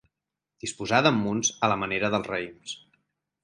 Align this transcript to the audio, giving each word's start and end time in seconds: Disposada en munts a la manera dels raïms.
Disposada 0.63 1.11
en 1.15 1.21
munts 1.27 1.53
a 1.67 1.71
la 1.75 1.79
manera 1.85 2.13
dels 2.17 2.33
raïms. 2.35 2.77